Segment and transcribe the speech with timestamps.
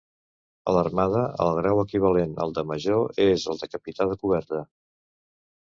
[0.71, 4.65] A l'armada el grau equivalent al de major és el de capità de corbeta.